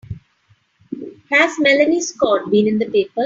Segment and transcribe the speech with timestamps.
[1.29, 3.19] Has Melanie Scott been in the papers?